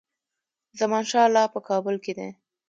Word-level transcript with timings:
زمانشاه 0.79 1.27
لا 1.35 1.43
په 1.53 1.59
کابل 1.69 1.95
کې 2.03 2.11
دی. 2.17 2.29